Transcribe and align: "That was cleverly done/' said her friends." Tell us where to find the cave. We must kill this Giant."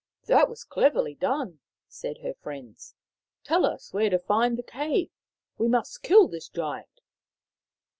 "That 0.25 0.49
was 0.49 0.63
cleverly 0.63 1.15
done/' 1.15 1.59
said 1.87 2.17
her 2.23 2.33
friends." 2.33 2.95
Tell 3.43 3.67
us 3.67 3.93
where 3.93 4.09
to 4.09 4.17
find 4.17 4.57
the 4.57 4.63
cave. 4.63 5.11
We 5.59 5.67
must 5.67 6.01
kill 6.01 6.27
this 6.27 6.49
Giant." 6.49 7.01